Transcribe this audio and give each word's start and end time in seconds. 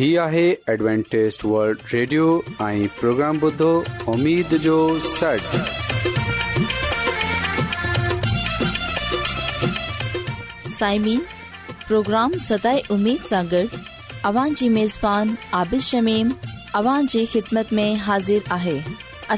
هي 0.00 0.14
آهي 0.24 0.42
ॲಡ್وانٽيست 0.72 1.42
world 1.46 1.80
radio 1.92 2.26
۽ 2.66 2.84
programme 2.98 3.38
بدو 3.40 3.66
اميد 4.12 4.52
جو 4.66 4.76
سٽ 5.06 5.56
سائمين 10.68 11.20
پروگرام 11.88 12.38
ستاي 12.46 12.80
اميد 12.96 13.26
ساڳڙ 13.32 13.62
اوان 14.30 14.54
جي 14.62 14.68
ميزبان 14.78 15.34
عابيد 15.60 15.84
شميم 15.88 16.32
اوان 16.80 17.12
جي 17.16 17.24
خدمت 17.34 17.76
۾ 17.82 17.86
حاضر 18.06 18.48
آهي 18.58 18.76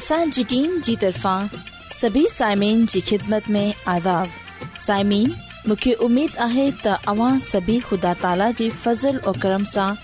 اسان 0.01 0.33
جي 0.37 0.47
ٽيم 0.55 0.79
جي 0.89 0.95
طرفان 1.05 1.51
سڀي 1.99 2.23
سائمين 2.37 2.85
جي 2.95 3.03
خدمت 3.11 3.51
۾ 3.59 3.65
عذاب 3.97 4.39
سائمين 4.87 5.35
مونکي 5.67 5.95
اميد 6.09 6.39
آهي 6.49 6.69
ته 6.87 7.13
اوان 7.15 7.45
سڀي 7.51 7.77
خدا 7.91 8.15
تالا 8.25 8.51
جي 8.63 8.71
فضل 8.85 9.23
۽ 9.29 9.39
کرم 9.45 9.69
سان 9.77 10.03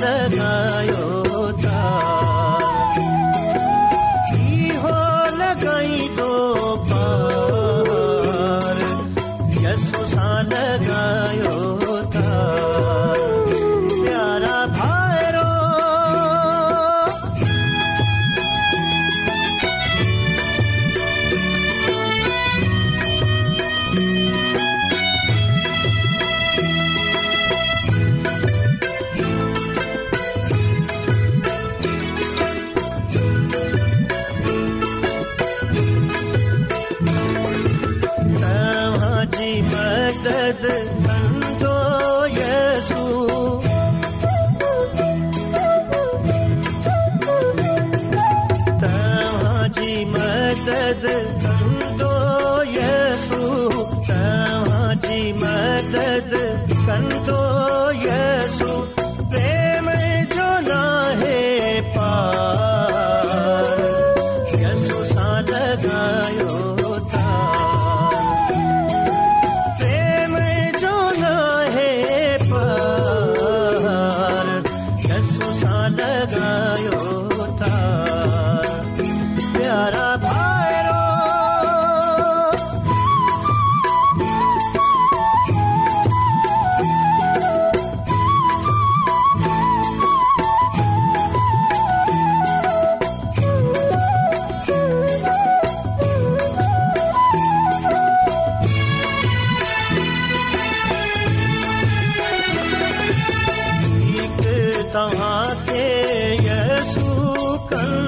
भई 0.00 0.90
हो 1.00 1.25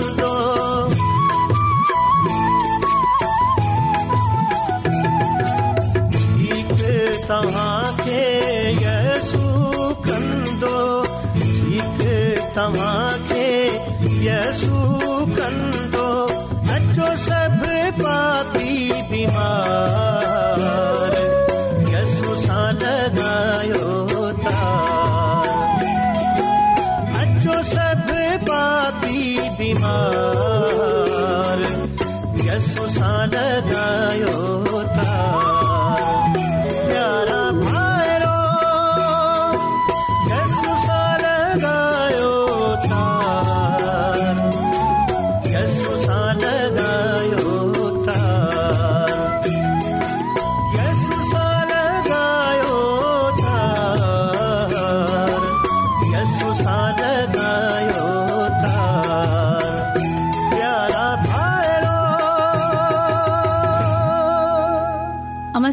bulldog. 0.01 0.48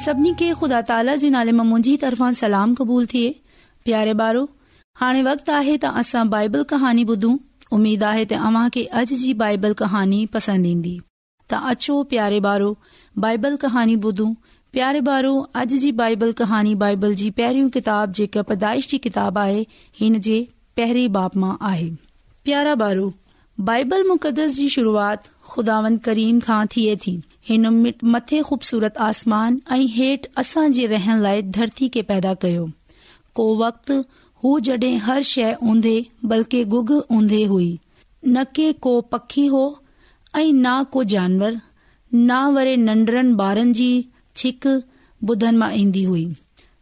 सभिनी 0.06 0.34
खे 0.40 0.50
खुदा 0.62 0.80
ताला 0.90 1.16
जे 1.22 1.30
नाले 1.36 1.52
मां 1.60 1.78
طرفان 2.02 2.34
سلام 2.34 2.34
सलाम 2.40 2.74
क़बूल 2.80 3.06
थिए 3.12 3.30
प्यारे 3.86 4.13
ॿारो 4.18 4.42
हाणे 5.02 5.22
वक़्तु 5.28 5.52
आए 5.52 5.78
त 5.78 5.92
असां 6.02 6.30
बाइबल 6.34 6.63
कहानी 6.74 7.04
ॿुधूं 7.12 7.31
उमीद 7.78 8.04
आहे 8.12 8.25
त 8.25 8.42
अव्हां 8.50 8.69
खे 8.75 8.84
अॼु 9.00 9.18
जी 9.24 9.34
बाइबल 9.42 9.74
कहानी 9.81 10.19
पसंद 10.38 10.66
ईंदी 10.74 10.94
त 11.54 11.62
अचो 11.72 11.98
प्यारे 12.13 12.40
ॿारो 12.50 12.69
बाइबल 13.25 13.56
कहानी 13.66 13.96
ॿुधू 14.07 14.30
प्यारे 14.78 15.00
ॿारो 15.10 15.31
अॼु 15.63 15.81
जी 15.86 15.92
बाइबल 16.04 16.31
कहानी 16.44 16.75
बाइबल 16.88 17.16
जी 17.24 17.30
पहरी 17.42 17.68
किताब 17.78 18.13
जेका 18.19 18.42
पैदाइश 18.54 18.90
जी 18.96 19.04
किताब 19.08 19.38
आहे 19.48 19.60
हिन 20.01 20.19
जे 20.30 20.38
पेरे 20.81 21.08
बाप 21.19 21.38
मां 21.46 21.56
आहे 21.72 21.90
प्यारो 22.50 22.78
ॿारो 22.92 23.12
बाइबल 23.74 24.08
मुक़दस 24.13 24.58
जी 24.62 24.69
शुरुआत 24.80 25.31
खुदावन 25.54 25.98
करीम 26.10 26.40
खां 26.50 26.66
थिए 26.75 26.96
थी 27.08 27.22
हिन 27.50 27.65
मथे 28.13 28.42
खू़बसूरत 28.44 28.97
आसमान 29.07 29.59
ऐं 29.71 29.86
हेठि 29.95 30.30
असां 30.42 30.71
जे 30.77 30.86
रहण 30.94 31.21
लाइ 31.21 31.42
धरती 31.57 31.88
खे 31.95 32.01
पैदा 32.12 32.33
कयो 32.44 32.63
को 33.39 33.45
वक्त 33.57 33.92
हू 34.44 34.53
जड॒ 34.68 34.86
हर 35.07 35.21
शइ 35.31 35.53
ऊंदे 35.74 35.94
बल्कि 36.31 36.63
गुग 36.75 36.92
ऊंदे 37.18 37.44
हुई 37.51 37.68
न 38.27 38.44
के 38.56 38.71
को 38.88 38.94
पखी 39.13 39.45
हो 39.56 39.63
ऐं 40.38 40.51
न 40.53 40.83
को 40.94 41.03
जानवर 41.13 41.59
न 42.15 42.39
वरी 42.56 42.75
नन्डरनि 42.88 43.36
ॿारनि 43.50 43.74
जी 43.81 43.89
छिक 44.44 44.68
ॿुधनि 45.30 45.57
मां 45.57 45.71
ईंदी 45.81 46.03
हुई 46.09 46.25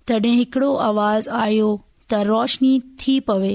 तॾहिं 0.07 0.33
हिकड़ो 0.37 0.73
आवाज़ 0.89 1.29
आयो 1.41 1.69
त 2.11 2.23
रोशनी 2.33 2.73
थी 3.01 3.19
पवे 3.31 3.51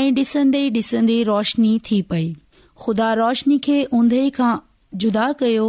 ऐं 0.00 0.06
डि॒सन्द्दन्द्द् 0.14 0.78
ॾिसंदे 0.78 1.22
रोशनी 1.34 1.76
थी 1.90 2.00
पई 2.12 2.24
खुदा 2.86 3.12
रोशनी 3.24 3.58
खे 3.70 3.78
उंद 4.00 4.18
खां 4.40 4.56
जुदा 5.02 5.30
कयो 5.44 5.68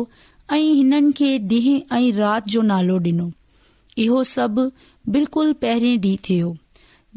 ऐं 0.53 0.59
हिननि 0.59 1.11
खे 1.17 1.35
ॾींहं 1.47 1.97
ऐं 1.97 2.11
राति 2.17 2.51
जो 2.51 2.61
नालो 2.71 2.97
डि॒नो 3.05 3.31
इहो 4.03 4.23
सभु 4.35 4.63
बिल्कुलु 5.13 5.53
पहिरें 5.63 5.97
ॾींहुं 6.01 6.17
थियो 6.27 6.55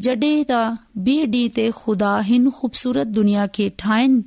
जॾहिं 0.07 0.43
त 0.51 0.53
ॿिए 1.03 1.27
ॾींहं 1.27 1.51
ते 1.59 1.71
खुदा 1.83 2.19
हिन 2.31 2.49
ख़ूबसूरत 2.59 3.07
दुनिया 3.19 3.47
खे 3.59 3.69
ठाहिण 3.83 4.21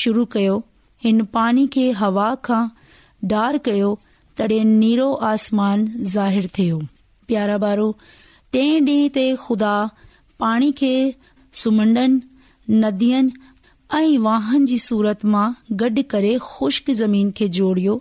शुरू 0.00 0.24
कयो 0.34 0.58
हिन 1.04 1.24
पाणी 1.38 1.66
खे 1.76 1.90
हवा 2.02 2.28
खां 2.48 2.62
डार 3.34 3.58
कयो 3.68 3.92
तॾहिं 4.38 4.64
नीरो 4.78 5.12
आसमान 5.32 5.86
ज़ाहिर 6.14 6.46
थियो 6.58 6.80
प्यारा 7.28 7.58
पारो 7.66 7.88
टे 8.52 8.64
डीं॒ 8.90 9.08
ते 9.18 9.26
खुदा 9.46 9.74
पाणी 10.44 10.72
खे 10.82 10.92
सुम्हणनि 11.62 12.78
नदियुनि 12.82 13.32
ऐं 14.00 14.18
वाहन 14.28 14.64
जी 14.72 14.78
सूरत 14.90 15.24
मां 15.34 15.46
गॾु 15.84 16.02
करे 16.14 16.38
ख़ुश्क 16.52 16.90
ज़मीन 17.06 17.30
खे 17.38 17.48
जोड़ियो 17.60 18.00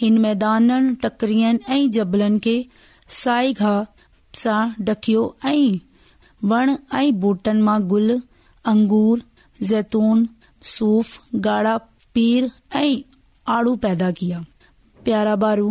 हिन 0.00 0.18
मैदाननि 0.18 0.94
टकरियनि 1.02 1.58
ऐं 1.74 1.90
जबलनि 1.96 2.38
खे 2.46 2.54
साई 3.22 3.52
घा 3.62 3.72
सां 4.42 4.60
डकियो 4.86 5.24
ऐं 5.46 5.78
वण 6.52 6.74
ऐं 6.98 7.12
बोटन 7.24 7.60
मां 7.68 7.80
गुल 7.92 8.10
अंगूर 8.72 9.22
ज़ेतून 9.70 10.26
सूफ 10.70 11.18
गाड़ा 11.46 11.76
पैदा 12.18 14.10
कया 14.20 14.44
प्यारा 15.04 15.34
बारू 15.44 15.68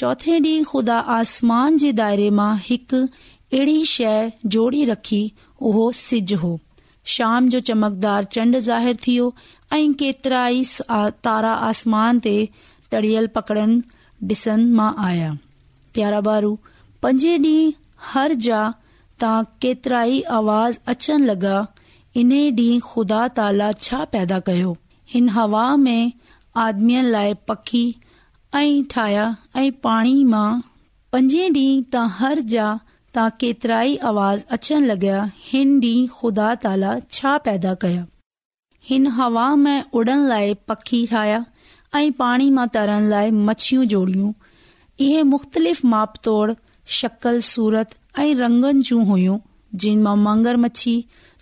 चोथे 0.00 0.38
डी 0.48 0.52
खुदा 0.72 0.96
आसमान 1.18 1.76
जे 1.84 1.92
दायरे 2.02 2.28
मां 2.40 2.52
हिकु 2.68 3.00
अहिड़ी 3.06 3.78
शे 3.94 4.12
जोड़ी 4.56 4.84
रखी 4.90 5.22
उहो 5.70 5.90
सिज 6.02 6.32
हो 6.42 6.50
शाम 7.14 7.48
जो 7.54 7.60
चमकदार 7.70 8.24
चंड 8.36 8.58
ज़ाहिर 8.68 8.96
थी 9.06 9.16
ऐ 9.72 9.82
केतिराई 10.02 10.62
तारा 11.28 11.52
आसमान 11.72 12.18
ते 12.28 12.36
तड़ियल 12.92 13.26
पकड़न 13.36 13.82
डि॒सन 14.30 14.80
आया 15.08 15.28
प्यारा 15.94 16.20
बारू 16.28 16.52
पंजे 17.06 17.38
डी 17.48 17.56
हर 18.12 18.34
जा 18.48 18.62
جا 19.22 19.30
केतिरा 19.62 19.98
کترائی 20.02 20.20
आवाज़ 20.34 20.76
अचण 20.88 21.24
لگا 21.30 21.56
हिन 22.16 22.30
ॾीं 22.58 22.80
खुदा 22.90 23.18
ताला 23.36 23.70
छा 23.82 23.98
पैदा 24.12 24.38
कय 24.46 24.62
ہن 25.14 25.28
हवा 25.36 25.64
में 25.76 26.12
आदमी 26.62 27.02
लाए 27.10 27.34
पखी 27.48 27.82
ऐ 28.54 28.82
ठाहिया 28.92 29.26
ऐं 29.56 29.70
पाणी 29.86 30.14
मां 30.32 30.60
पंजे 31.12 31.48
डींहं 31.56 31.82
त 31.82 32.04
हर 32.20 32.40
जा 32.52 32.68
तां 33.18 33.28
केतिरा 33.42 33.80
आवाज़ 34.12 34.44
अचण 34.58 34.88
लॻा 34.92 35.20
हिन 35.50 35.78
डी 35.84 35.92
खुदा 36.20 36.48
ताला 36.64 36.94
छा 37.18 37.36
पैदा 37.48 37.74
कया 37.84 38.06
हिन 38.92 39.06
हवा 39.18 39.46
में 39.64 39.84
उड़न 40.00 40.26
लाए 40.32 40.52
पखी 40.72 41.04
ऐं 41.94 42.10
पाणी 42.18 42.48
मां 42.56 42.66
तरण 42.74 43.04
लाइ 43.10 43.30
मछियूं 43.46 43.84
जोड़ियूं 43.92 44.32
इहे 45.06 45.22
मुख़्तलिफ़ 45.32 45.80
माप 45.92 46.14
तोड़ 46.24 46.52
शकल 46.98 47.40
सूरत 47.46 47.94
ऐं 48.18 48.34
रंगनि 48.36 48.82
जूं 48.88 49.04
हुयूं 49.06 49.38
जिन 49.84 50.02
मां 50.02 50.16
मंगर 50.26 50.56
मछी 50.64 50.94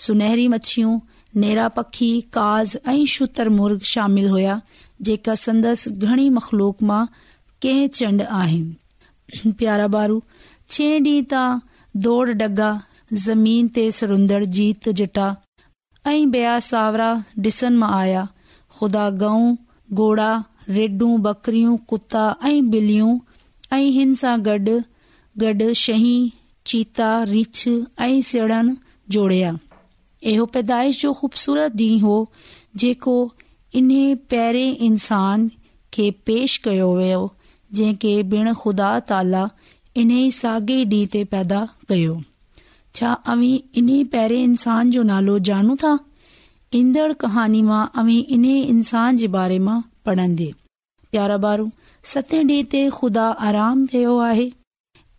सुनहरी 0.07 0.47
मछियूं 0.55 0.99
नेरा 1.43 1.69
पखी 1.77 2.11
काज़ 2.37 2.77
ऐं 2.89 3.05
शुतर 3.15 3.49
मुर्ग 3.59 3.81
शामिल 3.95 4.29
हुया 4.37 4.61
जेका 5.09 5.35
संदसि 5.45 5.91
घणी 6.07 6.29
मखलूक 6.39 6.83
मां 6.91 7.05
कंहिं 7.63 7.89
चंड 8.01 8.23
आहिनि 8.41 9.53
प्यारा 9.63 9.87
बारू 9.97 10.19
छह 10.71 10.97
ॾींहं 10.99 11.25
ता 11.35 11.43
दौड़ 12.07 12.29
डगा 12.43 12.71
ज़मीन 13.29 13.69
ते 13.77 13.91
सरुंदड़ 14.01 14.45
जीत 14.57 14.89
जटा 15.03 15.29
ऐं 16.11 16.27
बेया 16.35 16.59
सावरा 16.73 17.13
डिसन 17.47 17.77
मां 17.85 17.93
आया 18.03 18.29
खुदा 18.79 19.09
गऊं 19.25 19.57
घोड़ा 19.95 20.33
रेडूं 20.69 21.17
बकरियूं 21.23 21.77
कुता 21.91 22.25
ऐं 22.45 22.61
ॿिलियूं 22.71 23.19
ऐं 23.73 23.87
हिन 23.97 24.15
सां 24.23 24.39
गॾु 24.47 25.73
शही 25.85 26.13
चीता 26.67 27.11
रिछ 27.29 27.67
ऐं 28.01 28.21
सीड़न 28.31 28.77
जोड़िया 29.17 29.57
इहो 30.33 30.45
पैदाइश 30.55 31.01
जो 31.03 31.13
ख़ूबसूरत 31.21 31.77
ॾींहुं 31.81 32.01
हो 32.03 32.17
जेको 32.83 33.15
इन्हे 33.81 34.05
पेरे 34.33 34.69
इंसान 34.89 35.51
खे 35.95 36.11
पेश 36.27 36.57
कयो 36.65 36.91
वियो 36.97 37.21
जेके 37.81 38.13
बिण 38.33 38.53
खुदा 38.65 38.89
ताला 39.13 39.49
इन 40.01 40.11
ई 40.19 40.31
साॻिए 40.41 40.85
डींहं 40.93 41.13
ते 41.17 41.25
पैदा 41.37 41.61
कयो 41.89 42.21
छा 43.01 43.13
अवी 43.35 43.51
इन्हे 43.83 44.03
पहिरें 44.17 44.43
इंसान 44.43 44.91
जो 44.99 45.03
नालो 45.13 45.39
जानू 45.51 45.77
था 45.85 45.99
ईंदड़ 46.75 47.13
कहानी 47.21 47.61
मां 47.63 47.87
अवी 48.01 48.19
इन्हे 48.37 48.57
इंसान 48.63 49.17
जे 49.17 49.29
बारे 49.37 49.59
मां 49.67 49.81
पढ़ंदे 50.07 50.51
प्यारा 51.13 51.37
बारु 51.45 51.69
सते 52.11 52.43
डीं॒ 52.49 52.65
ते 52.75 52.83
खुदा 52.97 53.23
आराम 53.51 53.87
थियो 53.93 54.17
आहे 54.27 54.45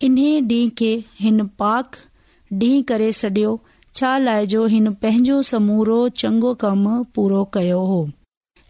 इन्हे 0.08 0.28
डींहुं 0.52 0.70
खे 0.82 0.92
हिन 1.22 1.44
पाक 1.62 1.98
डींहुं 2.60 2.82
करे 2.90 3.10
सडि॒यो 3.22 3.56
छा 4.00 4.12
लाइ 4.28 4.46
जो 4.54 4.64
हिन 4.76 4.92
पंहिंजो 5.04 5.40
समूरो 5.50 5.98
चङो 6.22 6.54
कम 6.64 6.86
पूरो 7.18 7.42
कयो 7.58 7.82
हो 7.92 7.98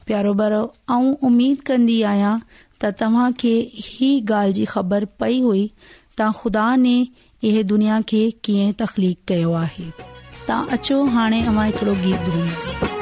प्यारो 0.06 0.32
ॿारु 0.44 0.62
ऐं 0.96 1.12
उमीद 1.30 1.60
कंदी 1.72 2.00
आहियां 2.14 2.34
त 2.58 2.92
तव्हां 3.02 3.30
खे 3.44 3.54
ही 3.88 4.12
ॻाल्हि 4.32 4.58
जी 4.60 4.64
ख़बर 4.76 5.10
पई 5.25 5.40
हुई 5.49 5.66
त 5.87 6.34
ख़ुदा 6.40 6.66
ने 6.87 6.96
इहे 7.50 7.62
दुनिया 7.75 8.00
खे 8.14 8.25
कीअं 8.49 8.72
तखलीक़ 8.84 9.22
कयो 9.32 9.52
आहे 9.64 9.92
तव्हां 10.50 10.76
अचो 10.76 10.97
हाणे 11.14 11.40
अमां 11.50 11.66
हिकिड़ो 11.66 11.92
गीत 12.04 12.99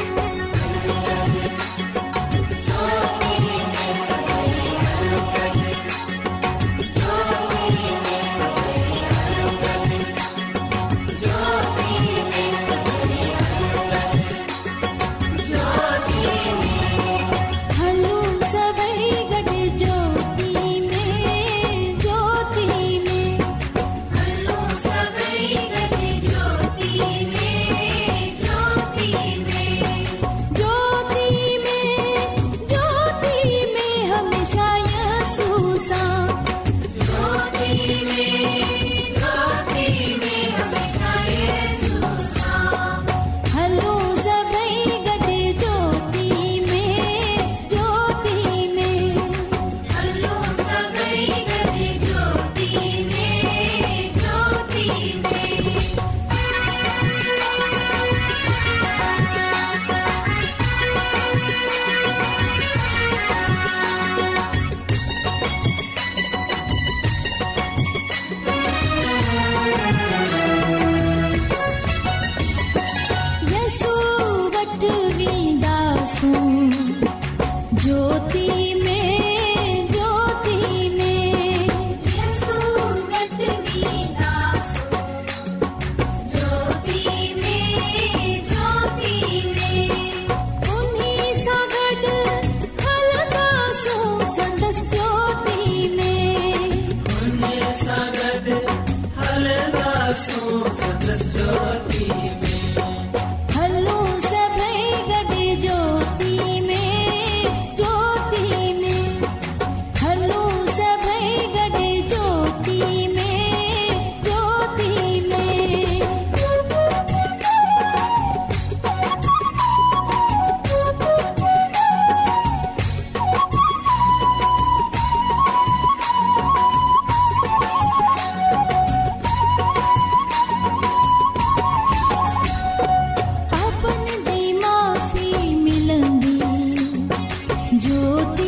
जूत 137.82 138.47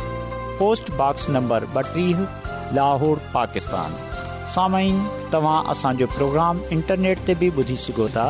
पोस्टॉक्स 0.61 1.29
नंबर 1.33 1.63
ॿटीह 1.85 2.17
लाहौर 2.77 3.19
पाकिस्तान 3.35 3.93
साम्हूं 4.55 5.29
तव्हां 5.35 5.61
असांजो 5.71 6.05
प्रोग्राम 6.15 6.57
इंटरनेट 6.77 7.19
ते 7.29 7.33
बि 7.39 7.49
ॿुधी 7.59 7.75
सघो 7.85 8.07
था 8.17 8.25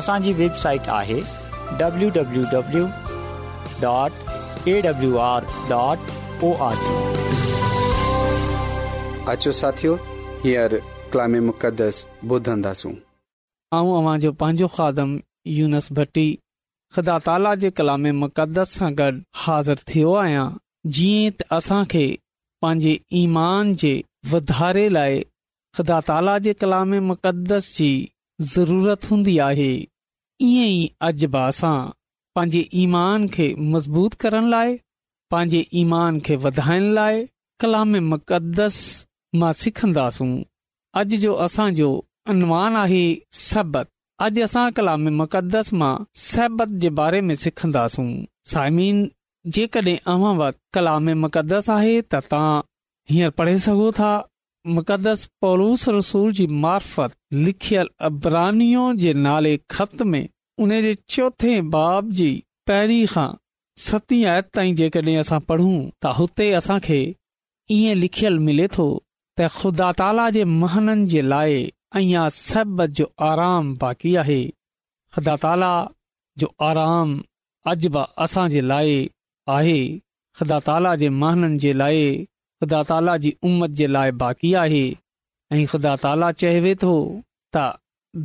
असांजी 0.00 0.32
वेबसाइट 0.38 0.88
आहे 0.98 1.20
पंहिंजो 14.40 15.06
यूनस 15.56 15.88
भट्टी 16.00 16.26
ख़ुदा 16.96 17.54
जे 17.62 17.70
कलाम 17.78 18.06
मुक़दस 18.18 18.72
सां 18.78 18.92
गॾु 18.98 19.10
हाज़िर 19.46 19.82
थियो 19.92 20.12
आहियां 20.22 20.46
जीअं 20.94 21.30
त 21.36 21.38
असां 21.56 21.82
खे 21.90 22.06
पंहिंजे 22.62 22.92
ईमान 23.22 23.74
जे 23.82 23.92
वधारे 24.32 24.84
लाइ 24.96 25.14
ख़ुदा 25.76 25.98
ताला 26.10 26.34
जे 26.46 26.52
कलाम 26.62 26.90
मुक़दस 27.10 27.64
जी 27.78 27.88
ज़रूरत 28.54 29.08
हूंदी 29.10 29.34
आहे 29.48 29.70
ईअं 30.50 30.70
ई 30.80 30.82
अॼु 31.08 31.28
बि 31.36 31.40
असां 31.50 31.76
पंहिंजे 32.38 32.62
ईमान 32.84 33.20
खे 33.36 33.46
मज़बूत 33.72 34.12
करण 34.24 34.44
लाइ 34.54 34.70
पंहिंजे 35.34 35.60
ईमान 35.82 36.12
खे 36.28 36.34
वधाइण 36.46 36.84
लाइ 37.00 37.16
कलाम 37.64 37.96
मुक़दस 38.12 38.78
मां 39.42 39.52
सिखंदासूं 39.62 40.30
अॼु 41.00 41.16
जो 41.26 41.32
असांजो 41.46 41.90
अनुवान 42.34 42.76
आहे 42.84 43.04
सहबत 43.48 43.86
अॼु 44.26 44.44
असां 44.48 44.66
कलाम 44.76 45.08
मुक़दस 45.22 45.68
मां 45.82 45.94
सहबत 46.30 46.70
जे 46.84 46.90
बारे 47.02 47.20
में 47.30 47.34
सिखंदासूं 47.46 48.08
साइमिन 48.54 48.98
जेकड॒हिं 49.54 49.98
अव्हां 50.12 50.34
वटि 50.36 50.58
कला 50.74 50.98
में 51.06 51.14
मुक़दस 51.24 51.68
आहे 51.70 51.90
त 52.04 52.14
तव्हां 52.14 52.60
हींअर 53.10 53.30
पढ़े 53.40 53.58
सघो 53.66 53.90
था 53.98 54.08
मुक़दस 54.78 55.26
रसूल 55.98 56.32
जी 56.38 56.46
मार्फत 56.64 57.12
लिखियलु 57.48 57.90
अबरानी 58.08 58.70
जे 59.02 59.12
नाले 59.26 59.56
ख़त 59.74 60.02
में 60.14 60.24
उन 60.64 60.70
जे 60.86 60.94
चोथे 61.16 61.60
बाब 61.76 62.10
जी 62.20 62.28
पहिरीं 62.70 63.06
खां 63.12 63.28
सती 63.86 64.22
आयत 64.32 64.48
ताईं 64.54 64.74
जेकड॒हिं 64.80 65.16
असां 65.22 65.40
पढ़ूं 65.52 65.76
त 66.02 66.14
हुते 66.18 66.50
असां 66.60 66.78
खे 66.88 66.98
ईअं 67.76 67.94
लिखियलु 68.02 68.42
मिले 68.48 68.66
तो 68.78 68.88
त 69.40 69.48
ख़ुदा 69.58 69.92
ताला 70.00 70.28
जे 70.38 70.44
महननि 70.60 71.06
जे 71.14 71.22
लाइ 71.34 71.62
अञा 72.02 72.26
जो 73.00 73.10
आराम 73.30 73.74
बाक़ी 73.84 74.16
आहे 74.24 74.40
ख़ुदा 75.16 75.34
ताला 75.46 75.72
जो 76.42 76.52
आराम 76.70 77.18
अजबा 77.74 78.02
असां 78.24 78.46
जे 78.56 78.60
लाइ 78.72 78.96
आहे 79.54 79.78
ख़ुदा 80.38 80.58
ताला 80.68 80.94
जे 81.00 81.08
महननि 81.22 81.58
जे 81.64 81.72
लाइ 81.80 82.00
ख़ुदा 82.62 82.82
ताला 82.92 83.16
जी 83.24 83.32
उमत 83.48 83.70
जे 83.80 83.86
लाइ 83.96 84.10
बाक़ी 84.22 84.52
आहे 84.62 84.84
ऐं 85.56 85.64
ख़ुदा 85.72 85.94
ताला 86.04 86.30
चवे 86.42 86.74
थो 86.84 86.94
त 87.56 87.66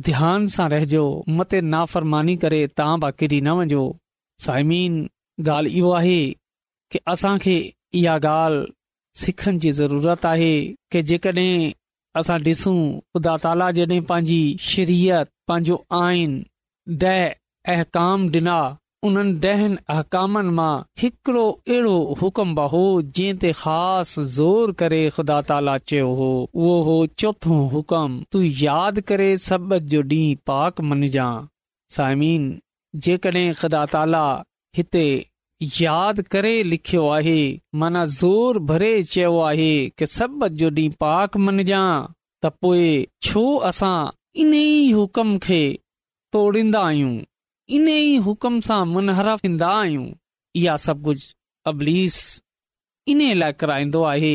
ध्यान 0.08 0.46
सां 0.56 0.68
रहिजो 0.72 1.04
मते 1.38 1.60
नाफ़रमानी 1.74 2.34
करे 2.44 2.60
तव्हां 2.80 2.98
बि 3.04 3.10
किरी 3.22 3.40
न 3.40 3.52
वञो 3.62 3.84
साइमीन 4.48 4.96
ॻाल्हि 5.48 5.74
इहो 5.78 5.90
आहे 6.00 6.18
कि 6.92 6.98
असांखे 7.12 7.54
इहा 8.00 8.14
ॻाल्हि 8.28 8.72
सिखण 9.20 9.58
जी 9.62 9.70
ज़रूरत 9.80 10.24
आहे 10.32 10.52
कि 10.92 11.02
जेकॾहिं 11.08 11.54
असां 12.20 12.38
ॾिसूं 12.48 12.78
ख़ुदा 13.00 13.36
ताला 13.44 13.70
जॾहिं 13.76 14.00
पंहिंजी 14.10 14.42
शरीयत 14.70 15.26
पंहिंजो 15.48 15.76
आइन 16.00 16.44
अहकाम 17.72 18.18
ॾिना 18.36 18.58
उन्हनि 19.06 19.32
ॾहनि 19.48 19.76
अकामनि 19.92 20.50
मां 20.56 20.74
हिकिड़ो 21.02 21.44
अहिड़ो 21.52 21.94
हुकुम 22.18 22.54
बि 22.58 22.66
हो 22.74 22.82
जंहिं 23.18 23.38
ते 23.44 23.50
ख़ासि 23.60 24.24
ज़ोर 24.34 24.72
करे 24.82 25.00
ख़ुदा 25.16 25.38
ताला 25.48 25.72
चयो 25.92 26.12
हो 26.18 26.28
उहो 26.42 26.76
हो 26.88 26.94
चोथो 27.22 27.56
हुकुम 27.72 28.12
तू 28.36 28.42
यादि 28.66 29.02
करे 29.08 29.30
सबक़ु 29.46 29.86
जो 29.94 30.02
ॾींहुं 30.02 30.40
पाक 30.50 30.80
मञजां 30.90 31.32
साइमीन 31.96 32.44
जेकॾहिं 33.06 33.46
ख़ुदा 33.64 33.82
ताला 33.96 34.22
हिते 34.80 35.04
यादि 35.80 36.26
करे 36.36 36.54
लिखियो 36.74 37.08
आहे 37.16 37.36
माना 37.82 38.04
ज़ोर 38.18 38.58
भरे 38.70 38.92
चयो 39.14 39.34
आहे 39.50 39.72
की 39.98 40.10
सब 40.14 40.46
जो 40.62 40.70
ॾींहुं 40.78 40.96
पाक 41.06 41.36
मनजांइ 41.48 42.06
त 42.42 42.54
पोएं 42.62 43.06
छो 43.30 43.44
असां 43.72 43.96
इन 44.44 44.54
ई 44.54 44.90
हुकुम 45.00 45.36
खे 45.48 45.62
तोड़ींदा 46.38 46.80
आहियूं 46.92 47.14
इन 47.76 47.88
ई 47.88 48.16
हुकम 48.26 48.60
सां 48.68 48.84
मुनहर 48.92 49.28
थींदा 49.44 49.68
आहियूं 49.80 50.06
इहा 50.60 50.76
सभु 50.84 51.02
कुझु 51.04 51.28
अब्लीस 51.70 52.16
इन्हे 53.08 53.32
लाइ 53.34 53.52
कराईंदो 53.60 54.02
आहे 54.12 54.34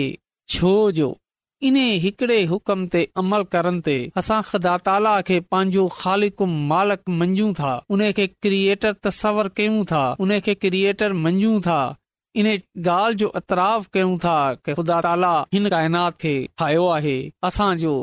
छो 0.49 0.73
जो 0.99 1.17
इन्हे 1.67 1.83
हिकड़े 2.05 2.41
हुकम 2.51 2.85
ते 2.93 3.01
अमल 3.21 3.43
करण 3.55 3.79
ते 3.87 3.93
असां 4.21 4.39
ख़ुदा 4.49 4.77
ताला 4.87 5.13
खे 5.29 5.39
पंहिंजो 5.53 5.85
ख़ालिक 5.99 6.41
मालिक 6.71 7.09
मञूं 7.21 7.51
था 7.59 7.71
उन 7.95 8.05
खे 8.19 8.27
क्रिएटर 8.45 8.93
तसवर 9.07 9.49
कयूं 9.59 9.83
था 9.91 10.01
उन 10.25 10.39
खे 10.47 10.55
क्रिएटर 10.65 11.13
मञू 11.27 11.59
था 11.69 11.79
इन 12.41 12.47
ॻाल्हि 12.53 13.17
जो 13.23 13.27
अतराफ़ 13.39 13.87
कयूं 13.93 14.17
था 14.25 14.35
कि 14.65 14.73
ख़ुदा 14.73 14.99
ताला 15.05 15.33
हिन 15.53 15.69
काइनात 15.75 16.17
खे 16.23 16.33
ठाहियो 16.57 16.85
आहे 16.97 17.17
असांजो 17.49 17.93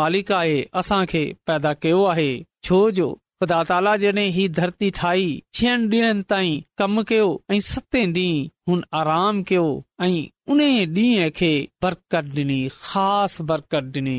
मालिक 0.00 0.32
आहे 0.40 0.60
असां 0.80 1.04
खे 1.12 1.24
पैदा 1.46 1.72
कयो 1.84 2.02
आहे 2.12 2.28
छोजो 2.68 3.08
ख़ुदा 3.42 3.58
ताला 3.70 3.90
जने 4.02 4.22
ही 4.36 4.44
धरती 4.58 4.90
ठाही 4.98 5.26
छीहनि 5.58 5.98
ताईं 6.30 6.62
कम 6.78 7.02
कयो 7.10 7.26
ऐं 7.50 7.58
सते 7.66 8.00
ॾींहं 8.12 8.46
हुन 8.70 8.82
आराम 9.00 9.42
कयो 9.50 9.66
ऐं 10.02 10.24
उन 10.54 10.60
ॾींहं 10.60 11.28
खे 11.38 11.50
बरकत 11.84 12.32
डि॒नी 12.38 12.56
ख़ासि 12.86 13.42
बरकत 13.50 13.92
ॾिनी 13.98 14.16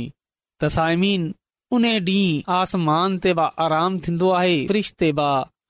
त 0.63 1.33
उन 1.77 1.85
ॾींह 1.95 2.53
आसमान 2.59 3.17
ते 3.23 3.33
बा 3.39 3.45
आराम 3.65 3.97
थींदो 4.05 4.29
आहे 4.41 4.55
फरिश्त 4.69 4.95
ते 5.03 5.11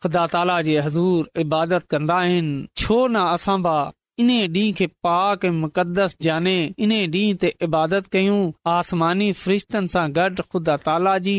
ख़ुदा 0.03 0.25
ताला 0.35 0.61
जे 0.67 0.75
हज़ूर 0.85 1.29
इबादत 1.45 1.87
कंदा 1.91 2.19
आहिनि 2.27 2.67
छो 2.81 2.99
न 3.07 3.23
असां 3.39 3.57
बा 3.65 3.73
इन्हीअ 4.23 4.47
ॾींह 4.59 4.71
खे 4.77 4.87
पाक 5.07 5.45
ऐं 5.45 5.51
मुक़दस 5.63 6.15
जाने 6.27 6.57
इन 6.85 6.93
डींहं 7.17 7.41
ते 7.41 7.53
इबादत 7.69 8.07
कयूं 8.13 8.39
आसमानी 8.75 9.31
फरिश्तनि 9.41 9.93
सां 9.95 10.07
गॾु 10.19 10.47
ख़ुदा 10.51 10.75
ताला 10.87 11.17
जी 11.27 11.37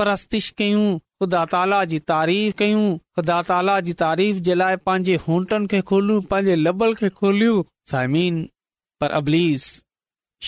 परस्तिश 0.00 0.48
कयूं 0.60 0.86
ख़ुदा 1.22 1.42
ताला 1.52 1.76
जी 1.90 1.98
तारीफ़ 2.10 2.54
कयूं 2.60 2.80
ख़ुदा 3.18 3.36
ताला 3.50 3.74
जी 3.84 3.92
तारीफ़ 4.00 4.38
जे 4.48 4.54
लाइ 4.62 4.76
पंहिंजे 4.88 5.14
होटन 5.28 5.66
खे 5.72 5.80
खोलियूं 5.90 6.24
पंहिंजे 6.32 6.56
लबल 6.64 6.92
खे 7.02 7.08
खोलियो 7.20 7.54
पर 9.02 9.14
अबलीस 9.20 9.64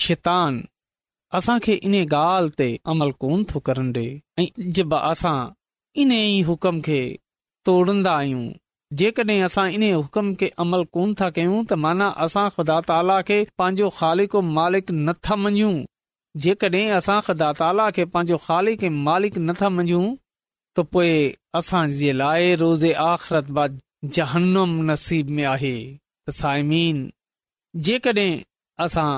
शैतान 0.01 0.59
असां 1.39 1.55
खे 1.67 1.77
इन 1.89 1.95
ॻाल्हि 2.01 2.53
ते 2.61 2.67
अमल 2.93 3.11
कोन 3.25 3.43
थो 3.53 3.59
करण 3.69 3.91
डिए 3.97 4.13
ऐं 4.43 4.69
जब 4.79 4.93
असां 4.99 5.33
इन 6.03 6.11
ई 6.17 6.37
हुकम 6.51 6.79
खे 6.87 6.99
तोड़न्दा 7.69 8.13
आहियूं 8.19 8.45
जेकॾहिं 9.03 9.41
असां 9.49 9.67
इन 9.79 9.89
हुकम 9.91 10.31
खे 10.43 10.51
अमल 10.65 10.85
कोन 10.97 11.17
था 11.21 11.31
कयूं 11.39 11.59
त 11.63 11.79
माना 11.87 12.11
असां 12.29 12.45
ख़ुदा 12.57 12.77
ताला 12.93 13.17
खे 13.31 13.39
पंहिंजो 13.63 13.89
ख़ालिक 14.01 14.43
मालिक 14.59 14.95
नथा 15.09 15.39
मञूं 15.47 15.73
जेकड॒हिं 16.47 16.95
असां 17.03 17.19
ख़ुदा 17.29 17.53
ताला 17.63 17.89
खे 17.99 18.07
पंहिंजो 18.15 18.43
ख़ालिक 18.49 18.89
मालिक 19.09 19.45
नथा 19.51 19.71
मञूं 19.81 20.07
त 20.77 20.83
पोइ 20.93 21.11
असां 21.59 21.85
जे 21.99 22.11
लाइ 22.21 22.47
रोज़े 22.61 22.91
आख़िरत 23.11 23.47
बाद 23.57 23.79
जहनम 24.17 24.71
नसीब 24.89 25.29
में 25.37 25.45
आहे 25.53 25.75
त 25.93 26.35
साइमीन 26.39 26.99
जेकॾहिं 27.87 28.31
असां 28.85 29.09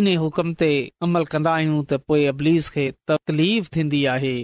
इन 0.00 0.08
हुकम 0.22 0.52
ते 0.62 0.70
अमल 1.08 1.24
कंदा 1.34 1.52
आहियूं 1.58 1.84
त 1.90 1.98
पोइ 2.10 2.24
अबलीस 2.32 2.68
खे 2.76 2.84
तकलीफ़ 3.10 3.68
थींदी 3.76 4.02
आहे 4.14 4.34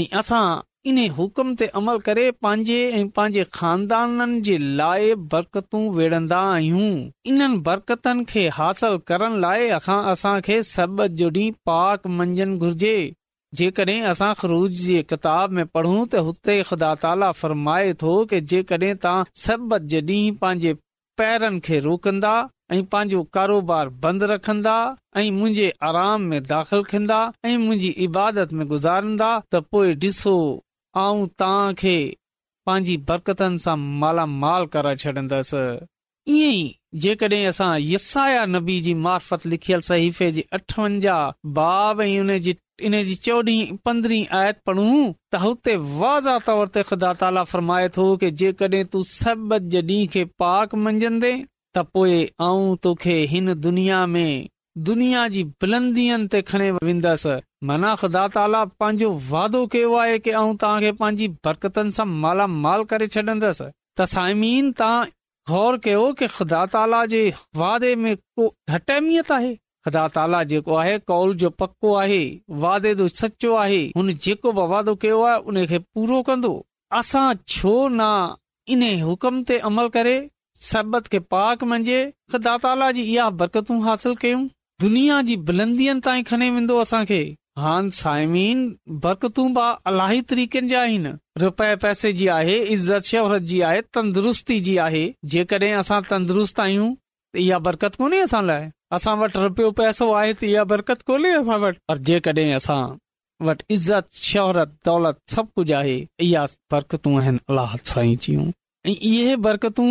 ऐं 0.00 0.04
असां 0.20 0.46
इन 0.90 0.98
हुकम 1.18 1.48
ते 1.60 1.66
अमल 1.78 1.98
करे 2.06 2.24
पंहिंजे 2.44 2.78
ऐं 2.98 3.06
पंहिंजे 3.18 3.44
खानदाननि 3.58 4.40
जे 4.48 4.56
लाइ 4.80 5.14
बरकतूं 5.32 5.82
वेड़ंदा 5.98 6.40
आहियूं 6.54 6.90
इन्हनि 7.32 7.58
बरकतनि 7.68 8.24
खे 8.32 8.48
हासिल 8.60 8.96
करण 9.12 9.40
लाइ 9.46 9.68
अखा 9.80 9.98
असां 10.14 10.38
खे 10.50 10.62
सभ 10.74 11.06
जो 11.22 11.30
ॾींहुं 11.40 11.56
पाक 11.70 12.06
मंझन 12.20 12.56
घुर्जे 12.64 12.96
जेकॾहिं 13.58 14.00
असां 14.12 14.32
ख़रूज 14.40 14.72
जी 14.86 14.96
किताब 15.10 15.50
में 15.58 15.66
पढ़ूं 15.76 15.98
त 16.12 16.22
हुते 16.26 16.56
ख़ुदा 16.70 16.88
ताला 17.04 17.28
फ़रमाए 17.40 17.92
थो 18.02 18.12
कि 18.32 18.40
जेकॾहिं 18.52 18.94
तव्हां 19.04 19.28
सबत 19.44 19.86
जे 19.92 20.00
ॾींहुं 20.08 20.36
पंहिंजे 20.42 20.72
पैरनि 21.20 21.60
खे 21.68 21.78
रोकंदा 21.86 22.32
ऐं 22.74 22.80
पंहिंजो 22.94 23.22
कारोबार 23.36 23.88
बंदि 24.04 24.26
रखंदा 24.32 24.74
ऐं 25.20 25.30
मुंहिंजे 25.38 25.68
आराम 25.90 26.26
में 26.32 26.40
दाख़िल 26.52 26.82
कंदा 26.92 27.20
ऐं 27.50 27.56
मुंहिंजी 27.64 27.90
इबादत 28.08 28.52
में 28.58 28.66
गुज़ारींदा 28.74 29.30
त 29.52 29.62
पोइ 29.74 29.94
ॾिसो 30.08 30.34
आऊं 31.04 31.24
तव्हां 31.44 31.72
खे 31.84 31.96
पंहिंजी 32.70 32.96
बरकतनि 33.12 33.62
सां 33.68 33.76
मालामाल 34.04 34.66
कराए 34.76 35.00
छॾंदसि 35.06 35.62
ईअं 36.34 36.54
ई 36.58 36.68
जेकॾहिं 37.06 37.42
असां 37.54 37.72
यसाया 37.86 38.44
नबी 38.56 38.78
जी 38.90 38.94
मार्फत 39.08 39.46
लिखियल 39.54 39.86
सहीफ़े 39.90 40.30
जे 40.40 40.44
अठवंजाह 40.60 41.34
बाब 41.60 42.02
ऐं 42.10 42.12
उन 42.28 42.38
जी 42.48 42.56
इन 42.84 43.02
जी 43.04 43.14
चोॾहीं 43.26 43.76
पंद्रहीं 43.84 44.26
आयत 44.38 45.66
तौर 46.48 46.66
ते 46.76 46.82
खुदा 46.88 47.12
ताला 47.22 47.42
फरमाए 47.52 47.88
थो 47.96 48.04
की 48.24 48.30
जेके 48.42 48.82
तू 48.96 49.04
मंझंदे 50.88 51.30
त 51.74 51.84
पोएं 51.94 52.76
तोखे 52.88 53.16
हिन 53.34 53.54
दुनिया 53.68 54.04
में 54.16 54.28
दुनिया 54.88 55.24
जी 55.34 55.42
बुलंदियुनि 55.62 56.28
ते 56.32 56.40
खणी 56.50 56.70
वेंदसि 56.76 57.36
माना 57.70 57.94
ख़ुदा 58.02 58.24
ताला 58.34 58.62
पंहिंजो 58.82 59.10
वादो 59.34 59.60
कयो 59.74 59.94
आहे 60.00 60.18
की 60.26 60.30
आऊं 60.40 60.56
तव्हां 60.64 60.80
खे 60.84 60.92
पंहिंजी 61.00 61.28
बरकतनि 61.48 61.92
सां 61.98 62.06
मालामाल 62.24 62.84
करे 62.92 63.06
छॾंदसि 63.16 63.68
त 63.98 64.04
साइमीन 64.14 64.70
तव्हां 64.80 65.04
गौर 65.52 65.78
कयो 65.88 66.04
कि 66.20 66.26
ख़ुदा 66.38 66.64
ताला 66.76 67.04
जे 67.14 67.22
वादे 67.62 67.94
में 68.04 68.12
को 68.16 68.50
घटि 68.70 68.92
अहमियत 68.98 69.32
आहे 69.38 69.54
ख़ुदा 69.86 70.06
ताला 70.18 70.42
जेको 70.50 70.74
आहे 70.82 70.98
कॉल 71.10 71.34
जो 71.40 71.48
पको 71.62 71.94
आहे 71.96 72.20
वादे 72.62 72.94
जो 73.00 73.06
सचो 73.16 73.52
आहे 73.64 73.82
हुन 73.96 74.08
जेको 74.26 74.52
बि 74.58 74.62
वादो 74.72 74.94
कयो 75.04 75.18
आहे 75.26 75.36
उनखे 75.52 75.78
पूरो 75.96 76.22
कंदो 76.30 76.50
असां 77.00 77.26
छो 77.54 77.74
न 77.92 78.34
इन 78.76 78.82
हुकम 79.10 79.38
ते 79.50 79.58
अमल 79.70 79.88
करे 79.98 80.14
सरबत 80.70 81.06
खे 81.12 81.18
पाक 81.34 81.62
मंझे 81.74 82.00
ख़ुदा 82.34 82.56
ताला 82.66 82.90
जी 82.98 83.02
इहा 83.12 83.28
बरकतू 83.42 83.78
हासिल 83.86 84.16
कयूं 84.26 84.40
दुनिया 84.86 85.20
जी 85.30 85.36
बुलंदियुनि 85.50 86.04
ताई 86.08 86.22
खने 86.32 86.48
वेंदो 86.58 86.78
असां 86.88 87.04
खे 87.12 87.20
हान 87.66 87.90
साइमीन 88.02 88.66
बरकतू 89.06 89.46
बि 89.60 89.68
अलाई 89.92 90.20
तरीक़नि 90.32 90.68
जा 90.74 90.80
आहिनि 90.88 91.14
रुपए 91.44 91.70
पैसे 91.86 92.12
जी 92.22 92.26
आहे 92.42 92.58
इज़त 92.78 93.12
शोहरत 93.14 93.48
जी 93.52 93.60
आहे 93.70 93.82
तंदुरुस्ती 93.98 94.58
जी 94.70 94.76
आहे 94.88 95.08
जेकडे 95.36 95.70
असां 95.84 96.00
तंदुरुस्त 96.14 96.60
आयूं 96.68 96.92
त 96.96 97.44
इहा 97.46 97.58
बरकत 97.70 98.00
कोन्हे 98.02 98.20
असां 98.30 98.42
लाए 98.50 98.66
असां 98.94 99.16
वटि 99.18 99.70
पैसो 99.78 100.10
आहे 100.18 100.34
इहा 100.48 100.62
बरकत 100.72 101.00
कोन्हे 101.06 101.38
पर 101.88 101.98
जेकॾहिं 102.08 103.56
इज़त 103.76 104.06
शोहरत 104.18 104.68
दौलत 104.84 105.18
सभु 105.32 105.50
कुझु 105.60 105.74
आहे 105.78 105.96
इहा 106.26 106.44
बरकतू 106.72 107.16
आहिनि 107.18 107.38
अलाह 107.54 107.74
जूं 107.96 108.46
ऐं 108.90 108.94
इहे 109.10 109.34
बरकतू 109.46 109.86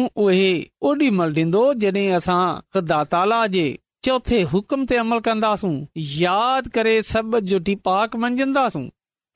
ॾींदो 1.15 1.63
जॾहिं 1.83 2.09
असां 2.17 3.03
ताला 3.15 3.45
जे 3.57 3.65
चोथे 4.05 4.41
हुकम 4.53 4.85
ते 4.89 4.97
अमल 5.03 5.19
कंदासूं 5.27 5.73
यादि 6.21 6.69
करे 6.77 6.95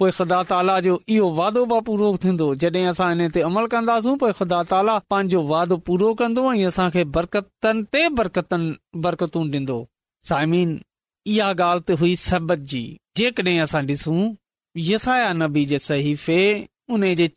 पोइ 0.01 0.11
ख़ुदा 0.17 0.35
ताला 0.49 0.73
जो 0.83 0.91
इहो 1.13 1.25
वादो 1.37 1.61
बि 1.69 1.77
पूरो 1.87 2.07
थींदो 2.25 2.45
जॾहिं 2.63 2.83
असां 2.91 3.07
हिन 3.21 3.31
ते 3.37 3.41
अमल 3.47 3.65
कंदासूं 3.71 4.11
पोइ 4.19 4.31
ख़ुदा 4.39 4.59
ताला 4.73 4.93
पंहिंजो 5.13 5.41
वादो 5.51 5.77
पूरो 5.87 6.11
कंदो 6.21 6.43
ऐं 6.51 6.67
असांखे 6.69 7.03
बरकतनि 7.17 8.03
बरकतनि 8.19 8.69
ते 8.75 8.99
बरकतूं 9.07 9.41
ॾींदो 9.55 9.75
साइमीन 10.29 10.71
इहा 11.33 11.47
ॻाल्हि 11.63 11.97
हुई 12.03 12.15
सबत 12.21 12.63
जी 12.73 12.83
जेकॾहिं 13.21 13.57
असां 13.65 13.81
ॾिसूं 13.89 14.21
यसाया 14.91 15.33
नबी 15.41 15.65
जे 15.73 15.79
सहीफे 15.87 16.39
उन 16.95 17.05
जे 17.21 17.27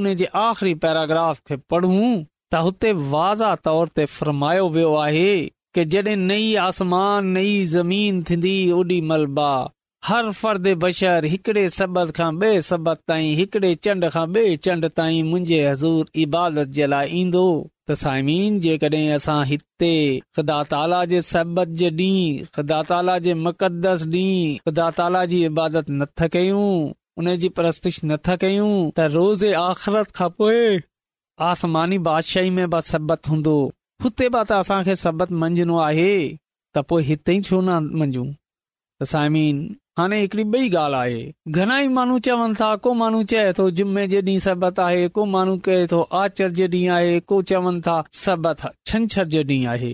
उन 0.00 0.12
जे 0.22 0.30
आख़िरी 0.44 0.74
पैराग्राफ 0.86 1.42
खे 1.48 1.56
पढ़ूं 1.70 2.12
त 2.52 2.62
हुते 2.68 2.92
वाज़ा 3.16 3.50
तौर 3.68 3.88
ते 3.98 4.04
फरमायो 4.14 4.68
वियो 4.78 4.94
आहे 5.08 5.28
कि 5.74 5.84
जडे॒ 5.96 6.16
नई 6.30 6.48
आसमान 6.68 7.34
नई 7.38 7.52
ज़मीन 7.74 8.22
थींदी 8.30 8.54
ओॾी 8.78 9.00
मलबा 9.10 9.50
हर 10.06 10.30
फर्द 10.32 10.66
बशर 10.82 11.24
हिकिड़े 11.30 11.62
सबक़ 11.72 12.10
खां 12.18 12.28
ॿिए 12.42 12.60
सबक़े 12.68 13.72
चंड 13.86 14.08
खां 14.12 14.22
ॿिए 14.34 14.54
चंड 14.66 14.86
ताईं 14.98 15.22
मुंहिंजे 15.30 15.58
हज़ूर 15.68 16.06
इबादत 16.22 16.68
जे 16.78 16.86
लाइ 16.92 17.08
ईंदो 17.20 17.42
त 17.88 17.96
साइमीन 18.02 18.56
जेकॾहिं 18.66 19.08
असां 19.16 19.36
हिते 19.50 19.90
ख़ुदा 20.36 20.62
ताला 20.70 21.00
जे 21.10 21.20
सबत 21.32 21.68
जे 21.82 21.90
ॾींहुं 21.90 22.30
ॾींहुं 22.44 23.50
ख़ुदा 24.66 24.90
ताला 25.00 25.24
जी 25.32 25.42
इबादत 25.50 25.90
नथा 26.00 26.28
कयूं 26.36 26.72
उन 27.20 27.34
जी 27.44 27.50
नथा 28.14 28.36
कयूं 28.46 28.72
त 28.96 29.10
रोज़ 29.18 29.44
आख़िरत 29.64 30.14
खां 30.20 30.30
पोइ 30.38 30.80
आसमानी 31.50 31.98
बादशाही 32.08 32.50
में 32.60 32.66
बि 32.72 32.80
सबत 32.88 33.28
हूंदो 33.34 33.54
हुते 34.04 34.28
बि 34.32 34.44
त 34.48 34.62
असांखे 34.64 34.96
सबक़ु 35.04 35.36
मंझणो 35.44 35.78
आहे 35.90 36.12
त 36.38 36.86
पोइ 36.90 37.02
हिते 37.12 37.36
ई 37.36 37.42
छो 37.50 37.60
न 37.68 37.78
मंझूंन 38.02 39.68
हाणे 40.00 40.18
हिकड़ी 40.20 40.42
बी 40.52 40.58
ॻाल्हि 40.82 40.96
आहे 41.14 41.50
घणा 41.56 41.78
ई 41.80 41.88
माण्हू 41.96 42.18
चवनि 42.26 42.54
था 42.60 42.68
को 42.84 42.92
माण्हू 43.00 43.22
चवे 43.30 43.50
थो 43.56 43.64
जुमे 43.78 44.06
जे 44.12 44.20
ॾींहुं 44.28 44.38
सभु 44.44 44.70
आए 44.82 45.06
को 45.16 45.24
माण्हू 45.32 45.56
चए 45.66 45.84
थो 45.92 46.00
आचर 46.20 46.48
जे 46.60 46.66
ॾींहुं 46.74 46.94
आहे 46.96 47.18
को 47.32 47.40
चवनि 47.50 47.80
था 47.86 47.96
सबक़ु 48.22 48.68
छंछरु 48.90 49.28
जे 49.34 49.42
ॾींहुं 49.42 49.68
आहे 49.72 49.92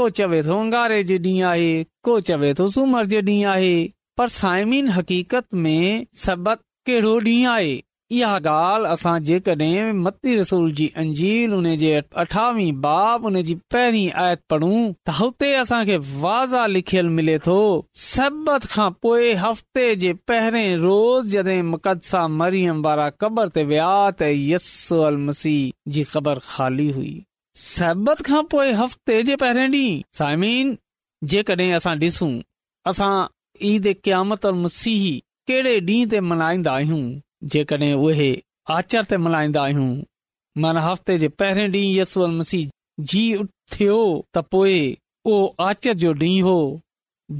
को 0.00 0.08
चवे 0.18 0.42
थो 0.48 0.58
अंगारे 0.62 1.02
जे 1.12 1.18
ॾींहुं 1.28 1.50
आहे 1.50 1.68
को 2.08 2.18
चवे 2.30 2.52
थो 2.58 2.68
सूमर 2.78 3.06
जे 3.14 3.20
ॾींहुं 3.30 3.50
आहे 3.52 3.76
पर 4.18 4.28
साइमिन 4.40 4.88
हक़ीक़त 4.98 5.44
में 5.64 6.06
कहिड़ो 6.24 7.18
ॾींहुं 7.20 7.48
आहे 7.54 7.80
इहा 8.16 8.34
ॻाल्हि 8.40 8.86
असां 8.92 9.16
जेके 9.28 9.80
मती 9.92 10.34
रसूल 10.36 10.70
जी 10.76 10.86
अंजील 11.02 11.52
उन 11.54 11.66
जे 11.80 11.88
अठावी 12.22 12.70
बाब 12.86 13.24
उन 13.30 13.40
जी 13.48 13.54
पहिरीं 13.74 14.10
आयत 14.24 14.40
पढ़ूं 14.50 14.80
त 15.08 15.14
हुते 15.18 15.50
असांखे 15.62 15.96
वाज़ा 16.22 16.64
लिखियल 16.76 17.08
मिले 17.18 17.36
तो 17.48 17.56
सबत 18.04 18.64
खां 18.76 18.88
पोए 19.06 19.32
हफ़्ते 19.44 19.84
जे 20.04 20.12
पहिरें 20.32 20.74
रोज़ 20.86 21.28
जडे 21.34 21.60
मरियम 22.40 22.82
वारा 22.86 23.08
क़बर 23.24 23.48
ते 23.58 23.64
विया 23.72 23.90
त 24.10 24.30
यस्स 24.36 24.88
मसीह 25.26 25.90
जी 25.98 26.04
ख़बर 26.16 26.40
ख़ाली 26.50 26.88
हुई 26.98 27.12
सहबत 27.66 28.24
खां 28.32 28.42
पोइ 28.56 28.72
हफ़्ते 28.82 29.22
जे 29.30 29.36
पहिरियों 29.44 29.70
डीं 29.78 29.92
साइमीन 30.22 30.74
जेके 31.34 31.70
असां 31.82 31.96
डि॒सू 32.06 32.32
असां 32.94 33.12
ईद 33.76 33.94
क़यामत 34.08 34.52
अल 34.52 34.60
मसीह 34.66 35.06
कहिड़े 35.48 35.80
डींहं 35.90 36.10
ते 36.16 36.20
मनाईंदा 36.32 36.72
आहियूं 36.80 37.06
जेकॾहिं 37.52 37.92
उहे 37.94 38.30
आचर 38.74 39.02
ते 39.10 39.16
मल्हाईंदा 39.16 39.62
आहियूं 39.62 40.02
माना 40.62 40.80
हफ़्ते 40.80 41.18
जे 41.18 41.28
पहिरें 41.42 41.68
ॾींहुं 41.68 41.96
यसू 42.00 42.20
अल 42.22 42.30
मसीह 42.38 42.70
जी 43.10 43.22
थियो 43.72 43.98
त 44.34 44.38
पोइ 44.52 44.78
उहो 45.26 45.44
आचर 45.68 45.94
जो 46.04 46.12
ॾींहुं 46.14 46.42
हो 46.52 46.80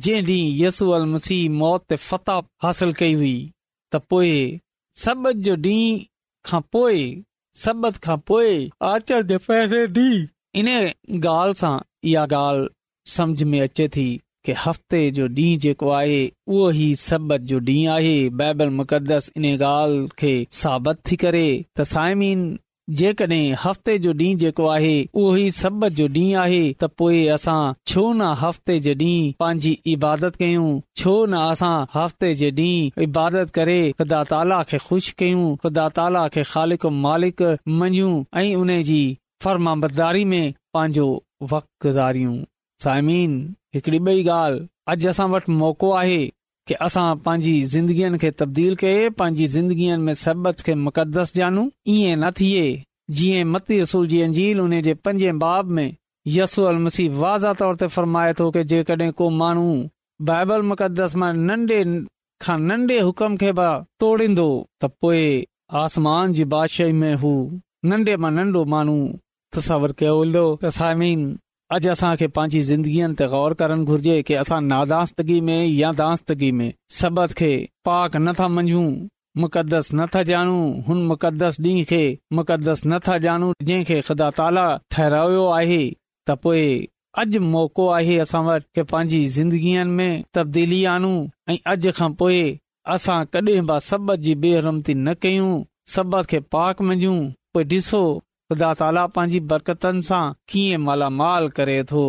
जंहिं 0.06 0.22
ॾींहुं 0.22 0.66
यसू 0.66 0.90
अल 0.98 1.06
मसीह 1.14 1.50
मौत 1.60 1.84
ते 1.88 1.96
फताह 2.08 2.40
हासिल 2.66 2.92
कई 3.00 3.14
हुई 3.14 3.34
त 3.92 4.00
पोइ 4.10 4.32
सबत 5.04 5.36
जो 5.48 5.56
ॾींहं 5.56 6.04
खां 6.50 6.60
पोइ 6.72 7.02
सबत 7.64 7.96
खां 8.04 8.16
पोइ 8.28 8.70
आचर 8.92 9.22
जे 9.32 9.38
पहिरें 9.50 9.86
ॾींहुं 9.98 10.26
इन 10.60 10.68
ॻाल्हि 10.78 11.58
सां 11.60 11.78
इहा 12.10 12.24
ॻाल्हि 12.46 12.68
सम्झ 13.16 13.42
में 13.42 13.60
अचे 13.60 13.88
थी 13.96 14.08
हफ़्ते 14.66 15.00
जो 15.10 15.26
ॾींहुं 15.28 15.58
जेको 15.60 15.90
आहे 15.90 16.24
उहो 16.48 16.70
ई 16.72 16.94
सबत 16.98 17.40
जो 17.50 17.58
ॾींहुं 17.60 17.92
आहे 17.96 18.18
बाइबल 18.40 18.70
मुक़दस 18.78 19.30
इन 19.36 19.44
ॻाल्हि 19.56 20.08
खे 20.18 20.36
साबत 20.62 21.00
थी 21.10 21.16
करे 21.24 21.46
त 21.78 21.82
साइम 21.92 22.20
जेकॾहिं 22.98 23.54
हफ़्ते 23.64 23.98
जो 24.04 24.12
ॾींहुं 24.12 24.36
जेको 24.38 24.66
आहे 24.68 24.94
उहो 25.14 25.36
ई 25.36 25.50
सब 25.58 25.86
जो 26.00 26.08
ॾींहुं 26.08 26.34
आहे 26.42 26.62
त 26.82 26.90
असां 27.34 27.72
छो 27.92 28.12
न 28.12 28.30
हफ़्ते 28.44 28.78
जे 28.86 28.94
ॾींहुं 28.94 29.32
पांजी 29.40 29.78
इबादत 29.94 30.36
कयूं 30.42 30.80
छो 31.00 31.14
न 31.26 31.42
असां 31.50 31.76
हफ़्ते 31.94 32.34
जे 32.42 32.50
ॾींहुं 32.60 33.02
इबादत 33.08 33.50
करे 33.60 33.80
ख़ुदा 33.98 34.22
ताला 34.34 34.62
खे 34.72 34.78
खु़शि 34.88 35.12
कयूं 35.18 35.46
ख़ुदा 35.62 35.88
ताला 36.00 36.26
खे 36.38 36.42
ख़ालिक 36.52 36.86
मालिक 37.06 37.42
मञूं 37.82 38.12
ऐं 38.42 38.54
उन 38.62 38.80
जी 38.92 39.00
में 40.34 40.52
पांजो 40.74 41.08
वक़्त 41.50 41.68
गुज़ारियूं 41.82 42.36
हिकड़ी 43.74 43.98
बई 44.06 44.22
ॻाल्हि 44.28 44.66
अॼु 44.88 45.08
असां 45.10 45.26
वटि 45.32 45.52
मौक़ो 45.62 45.88
आहे 46.00 46.20
की 46.70 46.74
असां 46.86 47.06
पंहिंजी 47.24 47.62
ज़िंदगीअ 47.74 48.16
खे 48.22 48.30
तब्दील 48.42 48.74
कये 48.82 49.08
पांजी 49.20 49.46
ज़िंदगीअ 49.56 49.96
में 50.06 50.74
मुक़दस 50.86 51.32
जानू 51.40 51.64
ई 51.94 52.14
न 52.14 52.30
थिए 52.40 52.62
जीअं 53.18 53.44
मती 53.52 53.80
रसूल 53.80 54.06
जे 54.86 54.94
पंजे 55.08 55.32
बाब 55.44 55.70
में 55.78 55.88
यस 56.36 56.58
वाज़ा 57.22 57.52
तौर 57.62 57.76
ते 57.80 57.86
फरमाए 57.98 58.32
थो 58.40 58.50
की 58.56 58.64
जेके 58.72 59.10
को 59.22 59.30
माण्हू 59.42 59.70
बाइबल 60.30 60.62
मुक़दस 60.72 61.14
मां 61.22 61.32
नन्ढे 61.50 61.82
खां 62.44 62.58
नन्डे 62.70 62.98
हुकम 63.08 63.36
खे 63.42 63.52
तोड़ींदो 64.02 64.48
त 64.82 64.90
पोए 65.02 65.24
आसमान 65.84 66.32
जी 66.38 66.44
बादशाही 66.56 66.92
में 67.02 67.14
हू 67.24 67.32
नन्ढे 67.92 68.16
मां 68.24 68.32
नन्ढो 68.38 68.64
माण्हू 68.74 68.98
त 69.54 70.64
अॼु 71.76 71.90
असां 71.92 72.10
खे 72.20 72.26
पांजी 72.36 72.60
ज़िंदगीअ 72.70 73.06
ते 73.20 73.26
ग़ौर 73.32 73.52
करण 73.62 73.82
घुर्जे 73.88 74.12
कि 74.28 74.34
असां 74.42 74.60
नादास्तगी 74.72 75.40
में 75.48 75.66
या 75.78 75.90
दास्तगी 76.00 76.50
में 76.60 76.68
सभ 76.98 77.18
खे 77.40 77.48
पाक 77.88 78.16
नथा 78.28 78.46
मंझूं 78.58 78.84
मुक़दस 79.42 79.90
नथा 80.00 80.22
जाणू 80.30 80.54
हुन 80.86 81.02
मुक़दस 81.10 81.60
डींहं 81.66 81.84
खे 81.90 82.00
मुक़दस 82.38 82.80
नथा 82.92 83.16
ॼाणू 83.26 83.50
जंहिं 83.62 83.84
खे 83.90 84.00
ख़ुदा 84.06 84.28
ताला 84.38 84.64
ठहिरायो 84.96 85.44
आहे 85.58 85.80
त 86.30 86.36
पोए 86.46 86.64
अॼु 87.24 87.40
मौक़ो 87.54 87.86
आहे 87.98 88.16
असां 88.24 88.42
वटि 88.48 88.66
कि 88.78 88.82
पांजी 88.94 89.20
ज़िंदगीअ 89.36 89.84
में 89.98 90.10
तब्दीली 90.38 90.80
आनू 90.94 91.12
ऐं 91.54 91.58
अॼु 91.74 91.92
खां 92.00 92.10
पोए 92.22 92.42
असां 92.96 93.18
कडे 93.36 93.60
बबक़ 93.72 94.22
जी 94.28 94.34
बेहरमती 94.46 94.94
न 95.06 95.14
कयूं 95.26 95.52
सभे 95.98 96.38
पाक 96.56 96.82
मंझूं 96.92 97.18
पो 97.54 97.60
ॾिसो 97.74 98.02
ख़ुदा 98.52 98.68
ताला 98.80 99.00
पंहिंजी 99.14 99.38
बरकतनि 99.50 100.04
सां 100.08 100.20
कीअं 100.50 100.82
मालामाल 100.84 101.48
करे 101.56 101.74
थो 101.90 102.04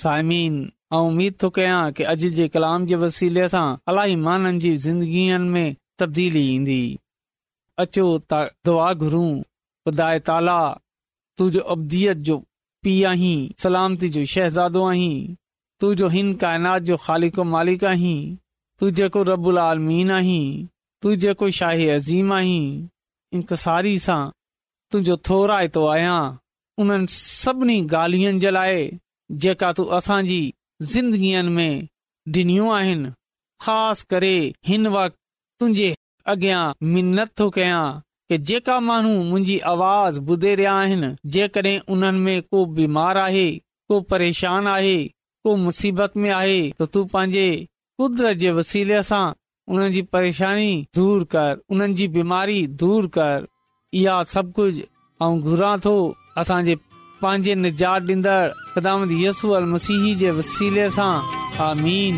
साइमीन 0.00 0.54
आऊं 0.96 1.10
उमीद 1.10 1.34
थो 1.42 1.48
कयां 1.58 1.82
कि 1.98 2.02
अॼु 2.12 2.30
जे 2.38 2.46
कलाम 2.56 2.86
जे 2.92 2.96
वसीले 3.02 3.44
सां 3.52 3.66
अलाई 3.92 4.16
माननि 4.24 4.60
जी 4.64 4.72
ज़िंदगीनि 4.86 5.38
में 5.54 5.76
तब्दीली 6.02 6.42
ईंदी 6.54 6.80
अचो 7.84 8.06
त 8.32 8.42
दुआ 8.68 8.88
घुरूं 9.06 9.30
ख़ुदा 9.84 10.08
ताला 10.30 10.58
جو 11.40 11.60
अब्दीत 11.74 12.16
जो 12.26 12.34
पीउ 12.82 13.06
आहीं 13.10 13.36
सलामती 13.62 14.08
जो 14.16 14.24
शहज़ादो 14.32 14.84
आहीं 14.88 15.34
तूं 15.80 15.92
जो 16.00 16.08
हिन 16.14 16.32
काइनात 16.42 16.82
जो 16.90 16.96
ख़ालिको 17.04 17.44
मालिक 17.54 17.84
आहीं 17.92 18.18
तुंहिंजे 18.78 19.08
को 19.16 19.22
रबल 19.30 19.58
आलमीन 19.62 20.10
आहीं 20.18 20.44
तुंहिंजे 21.02 21.32
को 21.40 21.50
शाही 21.58 21.88
अज़ीम 21.96 22.32
आहीं 22.38 22.66
इंकसारी 23.40 23.96
सां 24.06 24.22
तुंहिंजो 24.94 25.16
थो 25.26 25.36
हितो 25.58 25.84
आहियां 25.92 26.34
उन्हनि 26.82 27.06
सभिनी 27.12 27.76
ॻाल्हियुनि 27.92 28.40
जे 28.42 28.50
लाइ 28.56 28.84
जेका 29.44 29.70
तू 29.78 29.84
असांजी 29.96 30.38
ज़िंदगीअ 30.90 31.42
में 31.56 31.88
ॾिनियूं 32.36 32.68
आहिनि 32.74 33.10
ख़ासि 33.64 34.04
करे 34.10 34.34
हिन 34.68 34.86
वक़्तु 34.96 35.18
तुंहिंजे 35.60 35.88
अॻियां 36.34 36.60
मिनत 36.92 37.30
थो 37.38 37.48
कि 37.58 38.38
जेका 38.50 38.76
माण्हू 38.90 39.12
मुंहिंजी 39.30 39.58
आवाज़ 39.72 40.20
ॿुधे 40.34 40.54
रहिया 40.60 40.74
आहिनि 40.84 41.08
जेकॾहिं 41.38 41.78
उन्हनि 41.96 42.18
में 42.26 42.42
को 42.54 42.64
बीमार 42.78 43.18
आहे 43.26 43.46
को 43.88 44.00
परेशान 44.14 44.66
आहे 44.76 44.96
को 45.48 45.56
मुसीबत 45.64 46.16
में 46.22 46.30
आहे 46.38 46.60
त 46.82 46.88
तूं 46.92 47.04
पंहिंजे 47.16 47.48
कुदरत 47.98 48.36
जे 48.44 48.50
वसीले 48.60 49.02
सां 49.10 49.24
उन्हनि 49.72 49.92
जी 49.98 50.02
परेशानी 50.16 50.70
दूर 51.00 51.24
कर 51.34 51.60
उन्हनि 51.74 52.00
जी 52.02 52.08
बीमारी 52.18 52.66
दूर 52.84 53.08
कर 53.18 53.44
इहा 54.00 54.22
सभु 54.34 54.52
कुझु 54.56 54.80
ऐं 55.24 55.40
घुरां 55.46 55.74
थो 55.84 55.90
असांजे 56.40 56.74
पंहिंजे 57.22 57.54
निजात 57.64 58.00
ॾींदड़ 58.08 58.48
ख़िदामत 58.74 59.08
यसू 59.24 59.50
अल 59.58 59.64
मसीह 59.74 60.02
जे 60.20 60.30
वसीले 60.38 60.88
सां 60.96 61.10
आमीन 61.70 62.14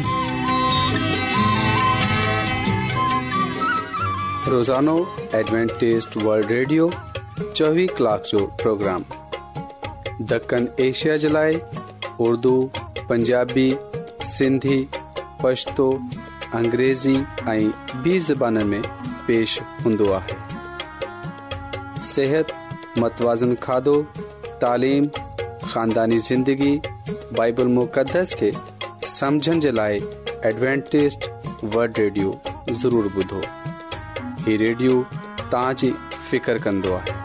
रोज़ानो 4.52 4.96
एडवेंटेस्ट 5.40 6.16
वर्ल्ड 6.24 6.50
रेडियो 6.56 6.84
चोवीह 7.42 7.88
कलाक 7.98 8.24
जो 8.30 8.40
प्रोग्राम 8.62 9.04
दखन 10.32 10.68
एशिया 10.88 11.16
जे 11.24 11.28
लाइ 11.36 11.60
उर्दू 12.28 12.54
पंजाबी 13.08 13.68
सिंधी 14.32 14.80
पछतो 15.44 15.90
अंग्रेज़ी 16.60 17.16
ऐं 17.56 17.60
ॿी 18.02 18.18
ज़बान 18.30 18.64
में 18.72 18.82
पेश 19.26 19.60
हूंदो 19.84 20.10
आहे 20.18 20.44
صحت 22.16 22.52
मतवाज़न 22.98 23.54
खाधो 23.64 23.94
तालीम 24.64 25.06
ख़ानदानी 25.08 26.18
ज़िंदगी 26.26 26.70
बाइबल 27.38 27.66
मुक़दस 27.78 28.34
खे 28.42 28.50
समुझण 29.14 29.58
जे 29.64 29.72
लाइ 29.72 29.98
एडवेंटेज़ 30.50 31.16
वल्ड 31.74 31.98
रेडियो 31.98 32.30
ज़रूरु 32.84 33.10
ॿुधो 33.26 33.40
हीउ 34.46 34.54
रेडियो 34.64 34.94
तव्हां 35.42 35.76
जी 35.84 35.90
फ़िकर 36.16 36.58
कंदो 36.68 36.92
आहे 37.00 37.18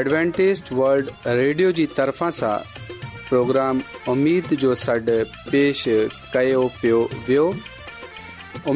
एडवेंटेज़ 0.00 0.64
वल्ड 0.82 1.10
रेडियो 1.44 1.70
जी 1.80 1.86
तरफ़ा 2.02 2.30
सां 2.42 2.54
प्रोग्राम 3.06 3.86
उमीद 4.16 4.56
जो 4.66 4.74
सॾु 4.84 5.18
पेश 5.54 5.84
कयो 6.36 6.66
पियो 6.82 7.00
वियो 7.30 7.46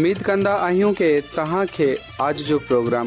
उमेद 0.01 0.23
कन्दा 0.31 0.53
आहियूं 0.73 0.93
की 1.03 1.09
तव्हां 1.37 3.07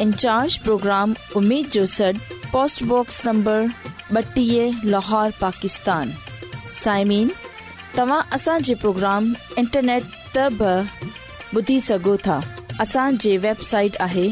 इंचार्ज 0.00 0.56
प्रोग्राम 0.62 1.14
उमेद 1.36 1.66
जो 1.74 1.84
सॾु 1.86 2.12
पोस्टबॉक्स 2.52 3.20
नंबर 3.26 3.66
ॿटीह 4.18 4.80
लाहौर 4.90 5.30
पाकिस्तान 5.40 6.10
साइमिन 6.70 7.28
तव्हां 7.98 8.20
असांजे 8.36 8.74
प्रोग्राम 8.82 9.32
इंटरनेट 9.58 10.02
त 10.36 10.48
ॿुधी 11.56 11.78
सघो 11.86 12.16
था 12.26 12.40
असांजी 12.80 13.36
वेबसाइट 13.46 13.96
आहे 14.00 14.28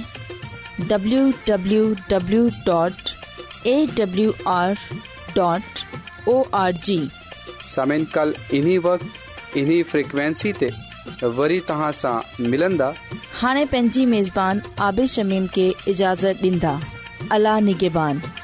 वरी 11.37 11.59
तव्हां 11.69 12.93
हाने 13.41 13.65
पंहिंजी 13.73 14.05
मेज़बान 14.07 14.63
आबि 14.89 15.07
शमीम 15.17 15.47
के 15.59 15.69
इजाज़त 15.91 16.35
ॾींदा 16.45 16.79
अला 17.33 17.59
निगेबान 17.71 18.42